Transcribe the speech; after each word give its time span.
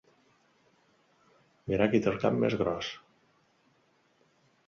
Mirar 1.71 1.87
qui 1.91 2.01
té 2.05 2.09
el 2.13 2.17
cap 2.25 2.41
més 2.45 2.57
gros. 2.63 2.89